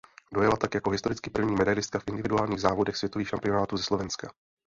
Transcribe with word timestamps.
Dojela 0.33 0.55
tak 0.57 0.75
jako 0.75 0.89
historicky 0.89 1.29
první 1.29 1.55
medailistka 1.55 1.99
v 1.99 2.07
individuálních 2.07 2.61
závodech 2.61 2.97
světových 2.97 3.29
šampionátů 3.29 3.77
ze 3.77 3.83
Slovenska. 3.83 4.33